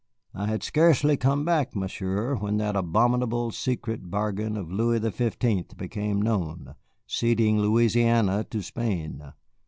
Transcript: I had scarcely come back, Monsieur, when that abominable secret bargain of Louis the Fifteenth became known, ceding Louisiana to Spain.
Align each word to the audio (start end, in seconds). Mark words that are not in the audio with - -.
I 0.33 0.47
had 0.47 0.63
scarcely 0.63 1.15
come 1.15 1.45
back, 1.45 1.75
Monsieur, 1.75 2.33
when 2.35 2.57
that 2.57 2.75
abominable 2.75 3.51
secret 3.51 4.09
bargain 4.09 4.57
of 4.57 4.71
Louis 4.71 4.97
the 4.97 5.11
Fifteenth 5.11 5.77
became 5.77 6.19
known, 6.19 6.73
ceding 7.05 7.59
Louisiana 7.59 8.43
to 8.45 8.63
Spain. 8.63 9.31